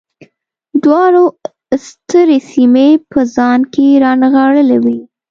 [0.83, 1.23] دواړو
[1.87, 4.97] سترې سیمې په ځان کې رانغاړلې وې.